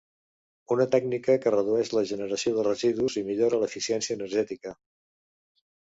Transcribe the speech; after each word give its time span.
Una 0.75 0.85
tècnica 0.95 1.35
que 1.43 1.51
redueix 1.55 1.93
la 1.97 2.03
generació 2.13 2.53
de 2.55 2.63
residus 2.69 3.19
i 3.21 3.23
millora 3.29 3.61
l’eficiència 3.65 4.19
energètica. 4.21 4.75